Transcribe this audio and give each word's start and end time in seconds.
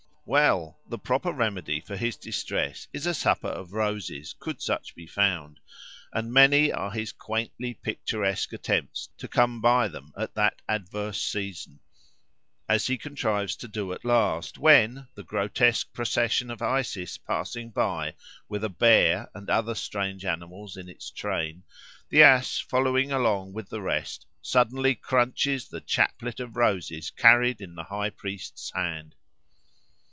Well! 0.23 0.79
the 0.87 0.99
proper 0.99 1.33
remedy 1.33 1.81
for 1.81 1.97
his 1.97 2.15
distress 2.15 2.87
is 2.93 3.05
a 3.05 3.13
supper 3.13 3.49
of 3.49 3.73
roses, 3.73 4.33
could 4.39 4.61
such 4.61 4.95
be 4.95 5.05
found, 5.05 5.59
and 6.13 6.31
many 6.31 6.71
are 6.71 6.91
his 6.91 7.11
quaintly 7.11 7.73
picturesque 7.73 8.53
attempts 8.53 9.09
to 9.17 9.27
come 9.27 9.59
by 9.59 9.89
them 9.89 10.13
at 10.15 10.35
that 10.35 10.61
adverse 10.69 11.21
season; 11.21 11.81
as 12.69 12.87
he 12.87 12.97
contrives 12.97 13.57
to 13.57 13.67
do 13.67 13.91
at 13.91 14.05
last, 14.05 14.57
when, 14.57 15.07
the 15.15 15.23
grotesque 15.23 15.91
procession 15.91 16.49
of 16.49 16.61
Isis 16.61 17.17
passing 17.17 17.69
by 17.69 18.13
with 18.47 18.63
a 18.63 18.69
bear 18.69 19.29
and 19.35 19.49
other 19.49 19.75
strange 19.75 20.23
animals 20.23 20.77
in 20.77 20.87
its 20.87 21.09
train, 21.11 21.63
the 22.07 22.23
ass 22.23 22.57
following 22.57 23.11
along 23.11 23.51
with 23.51 23.67
the 23.67 23.81
rest 23.81 24.27
suddenly 24.41 24.95
crunches 24.95 25.67
the 25.67 25.81
chaplet 25.81 26.39
of 26.39 26.55
roses 26.55 27.09
carried 27.09 27.59
in 27.59 27.75
the 27.75 27.83
High 27.85 28.11
priest's 28.11 28.71
hand. 28.73 29.15